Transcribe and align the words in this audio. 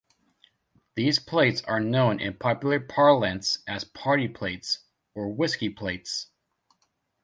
These 0.95 1.19
plates 1.19 1.61
are 1.65 1.79
known 1.79 2.19
in 2.19 2.33
popular 2.33 2.79
parlance 2.79 3.59
as 3.67 3.83
"party 3.83 4.27
plates" 4.27 4.79
or 5.13 5.29
"whiskey 5.31 5.69
plates". 5.69 6.31